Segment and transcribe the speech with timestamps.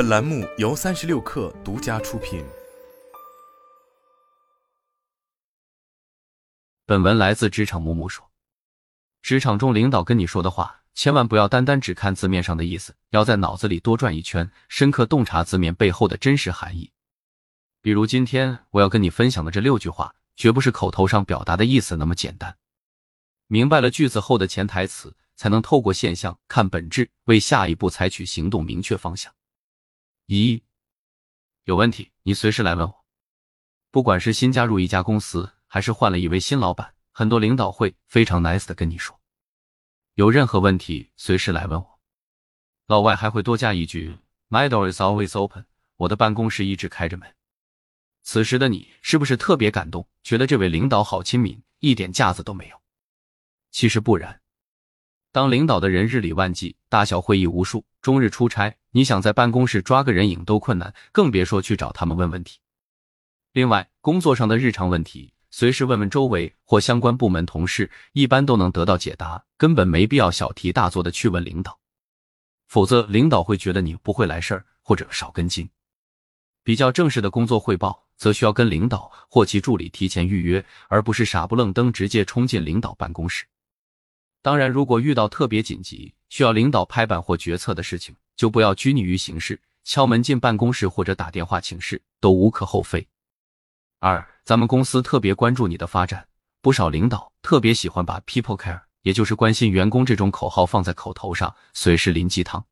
[0.00, 2.42] 本栏目由三十六氪独家出品。
[6.86, 8.30] 本文来自职场木木说，
[9.20, 16.90] 职场中领导跟你说的话，千万不要单单只看字面上的意思，要在脑子里多转一圈，深刻洞察字面背后的真实含义。
[17.82, 22.56] 比如今天我要跟你分享的这六句话，绝不是口头上表达的意思那么简单。
[23.48, 29.30] 明白了句子后的潜台词，才能透过现象看本质，为下一步采取行动明确方向。
[30.32, 30.62] 一
[31.64, 33.04] 有问题，你随时来问我。
[33.90, 39.20] 不管是新加入一家公司，还是换了一位新老板，很多领导会非常 nice 的跟你说，
[40.14, 42.00] 有任何问题随时来问我。
[42.86, 44.18] 老外还会多加一句
[44.48, 47.34] ，My door is always open，我的办公室一直开着门。
[48.22, 52.80] 此时的你是不是特别感动，觉得这位领导好亲民，一点架子都没有？
[53.72, 54.40] 其实不然。
[55.32, 62.58] 当领导的人日理万机，大小会议无数，终日出差，你想在办公室抓个人影都困难，更别说去找他们问问题。
[63.52, 71.78] 另外，工作上的日常问题，随时问问周围或相关部门同事，一般都能得到解答，根本没必要小题大做的去问领导，
[72.66, 75.68] 否则领导会觉得你不会来事儿或者少根筋。
[76.64, 83.44] 比较正式的工作汇报，则需要跟领导或其助理提前预约，而不是傻不愣登直接冲进领导办公室。
[84.42, 93.06] 当然，如果遇到特别紧急需要领导拍板或决策的事情，就不要拘泥于形式，敲门进办公室或者打电话请示都无可厚非。
[93.98, 96.26] 二，咱们公司特别关注你的发展，
[96.62, 102.64] 不少领导特别喜欢把 “people care”，也就是关心员工这种口号放在口头上，随时淋鸡汤。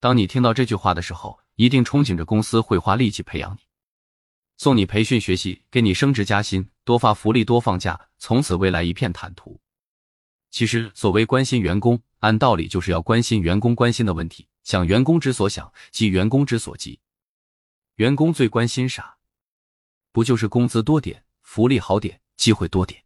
[0.00, 3.58] 当你听到这句话的时候，一定憧憬着公司会花力气培养你，
[4.56, 9.60] 送你培训学习，给你升职加薪，多发福利，多放假，从此未来一片坦途。
[10.50, 16.98] 其实，所谓关心员工，按道理就是要关心员工关心的问题，想员工之所想，急员工之所急。
[17.96, 19.16] 员工最关心啥？
[20.10, 23.02] 不就是工资多点、福利好点、机会多点？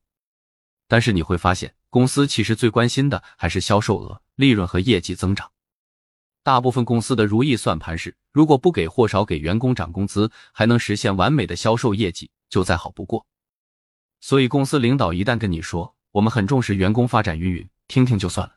[0.89, 5.51] 但是你会发现，公司其实最关心的还是销售额、利润和业绩增长。
[6.43, 13.27] 大部分公司的如意算盘是，如果不给或少给员工涨工资，还能实现完美的销售业绩，就再好不过。
[14.21, 18.55] 所以，公司领导一旦跟你说，我们很重视员工发展，云云听听就算了。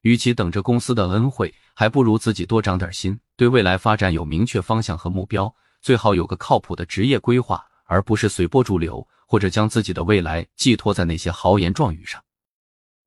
[0.00, 12.20] 与其等着公司的恩惠，还不如自己多长点心，对未来发展有明确方向和目标，最好有个靠谱的职业规划，而不是随波逐流，或者将自己的未来寄托在那些豪言壮语上。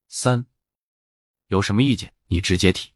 [0.07, 0.45] 三，
[1.47, 2.93] 有什么意见你直接提。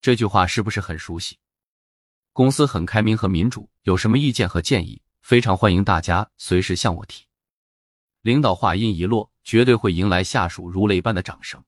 [0.00, 1.38] 这句话是不是很熟悉？
[2.32, 7.24] 公司很开明和民主，有什么意见和建议，非常欢迎大家随时向我提。
[8.22, 9.33] 领导话音一落。
[9.44, 11.62] 绝对会迎来下属如雷般的掌声。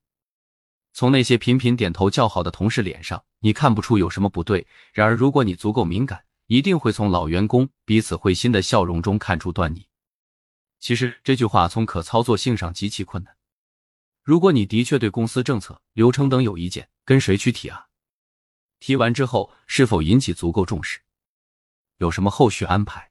[0.93, 4.67] 从那些频频点头叫好的同事脸上，你看不出有什么不对。
[4.95, 9.87] 然而，如果你足够敏感，一定会从老员工彼此会心的笑容中看出端倪。
[10.81, 13.37] 其实这句话从可操作性上极其困难。
[14.23, 17.89] 如果你的确对公司政策、流程等有意见，跟谁去提啊？
[18.81, 21.01] 提完之后是否引起足够重视？
[21.99, 23.11] 有什么后续安排？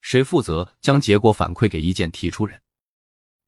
[0.00, 2.60] 谁负责将结果反馈给意见提出人？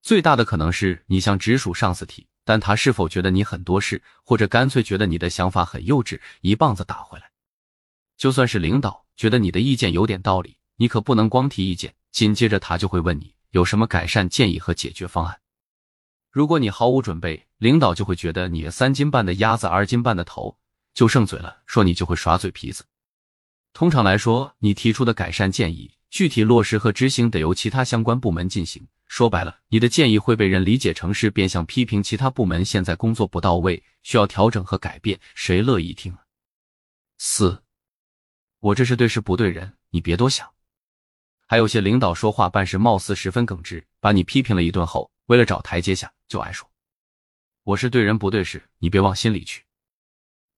[0.02, 7.30] 最大的可能是你向直属上司提，但他是否觉得你很多事，或者干脆觉得你的想法很幼稚，一棒子打回来。
[8.16, 15.40] 就算是领导觉得你的意见有点道理，你可不能光提意见，紧接着他就会问你有什么改善建议和解决方案。
[16.30, 20.56] 如果你毫无准备，领导就会觉得你三斤半的鸭子二斤半的头，
[20.94, 22.84] 就剩嘴了，说你就会耍嘴皮子。
[23.72, 28.86] 通常来说，你提出的改善建议具体落实和执行得由其他相关部门进行。
[29.06, 36.18] 说白了，你的建议会被人理解成是变相批评其他部门现在工作不到位，需要调整和改变，谁乐意听啊？
[37.18, 37.62] 四，
[38.58, 40.48] 我这是对事不对人，你别多想。
[41.46, 46.68] 还有些领导说话办事貌似十分耿直，把你批评了一顿后，为了找台阶下，就爱说
[47.64, 49.64] 我是对人不对事，你别往心里去。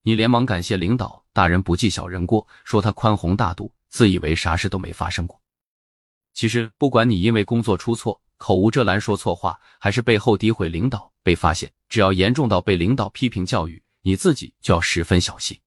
[0.02, 5.41] 你连忙感谢领导大人不计小人过，说他宽宏大度，自以为啥事都没发生过。
[6.34, 15.58] 其实不管你因为工作出错，口无遮拦说错话，还是背后诋毁领导被发现，只要严重到被领导批评教育，你自己就要十分小心。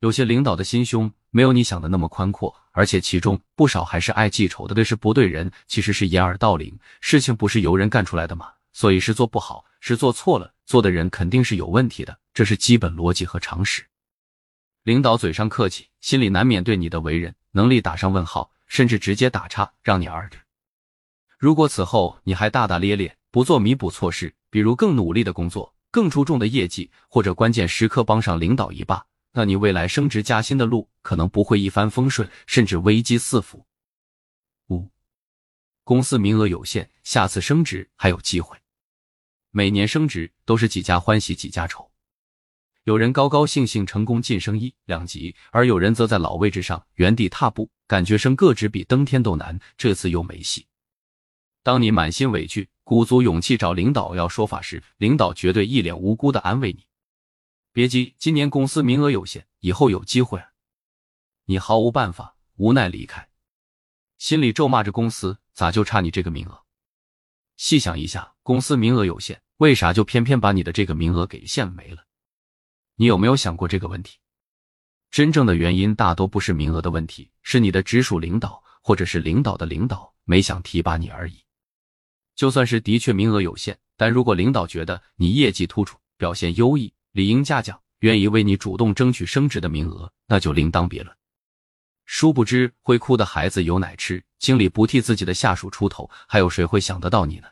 [0.00, 6.78] 有些领导的心胸没有你想的那么宽阔，而且其中不少还是爱记仇的，对事不对人，其实是掩耳盗铃。
[7.00, 13.86] 事情不是由人干出来的嘛，所以是做不好，是做错了，做的人肯定是有问题的，这是基本逻辑和常识。
[14.82, 20.38] 领导嘴上客气，心里难免对你的为人能力打上问号，甚至直接打叉，让你耳着。
[21.38, 33.66] 如果此后你还大大咧咧，不做弥补措施，比如更努力的工作、更出众的业绩，或者关键时刻帮上领导一把，那你未来升职加薪的路可能不会一帆风顺，甚至危机四伏。
[34.68, 34.90] 五，
[35.84, 38.56] 公司名额有限，下次升职还有机会。
[39.50, 41.90] 每年升职都是几家欢喜几家愁，
[42.86, 49.58] 有人高高兴兴成功晋升一两级，而有人则在老位置上原地踏步，感觉升个职比登天都难。
[49.76, 50.68] 这次又没戏。
[51.64, 56.86] 当你满心委屈、鼓足勇气找领导要说法时，领导绝对一脸无辜的安慰你
[57.74, 60.40] ：“别急，今年公司名额有限，以后有机会。”
[61.46, 63.28] 你毫无办法，无奈离开，
[64.16, 66.62] 心里咒骂着公司，咋就差你这个名额？
[67.56, 72.04] 细想一下，公司名额有限，为啥就偏偏把你的这个名额给限没了？
[72.98, 74.18] 你有没有想过这个问题？
[75.10, 81.44] 真正的原因大多不是名额的问题，是你的直属领导或者是领导的领导没想提拔你而已。
[82.34, 91.14] 就算是的确名额有限，但如果领导觉得你业绩突出、表现优异、理应嘉奖，愿意为你主动争取升职的名额，那就另当别论。
[92.06, 97.48] 殊不知，会哭的孩子有奶吃，经理不替自己的下属出头，还有谁会想得到你呢？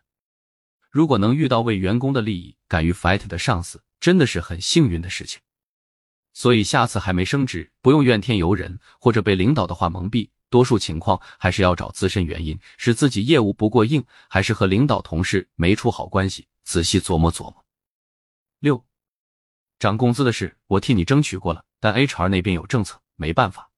[0.95, 5.41] 如果能遇到为员工的利益敢于 fight 的上司，真的是很幸运的事情。
[6.33, 10.31] 所以下次还没升职，不用怨天尤人，或者被领导的话蒙蔽。
[10.51, 16.47] 多数情况还是要找自身原因，是自己业务不过硬，还是和领导同事没处好关系？
[16.63, 17.65] 仔细琢磨琢磨。
[18.61, 18.85] 六，
[19.81, 23.69] 涨工资的事我替你争取过了，但 HR 那边有政策，没办法。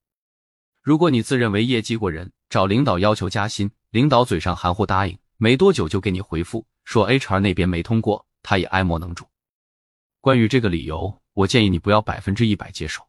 [0.83, 9.27] 如果你自认为业绩过人，找领导要求加薪，领导嘴上含糊答应，没多久就给你回复说 HR 那边没通过，他也爱莫能助。
[10.21, 13.05] 关于这个理由，我建议你不要百分之一百接受。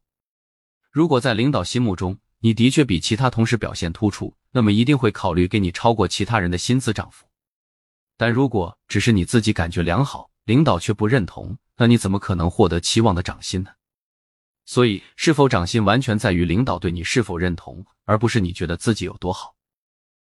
[0.90, 7.24] 如果在领导心目中，你的确比其他同事表现突出，那么一定会考虑给你超过其他人的薪资涨幅。
[8.16, 13.70] 但如果只是你自己感觉良好，领导却不认同，那你怎么可能获得期望的涨薪呢？
[14.64, 19.54] 所以，是否涨薪完全在于领导对你是否认同，而不是你觉得自己有多好。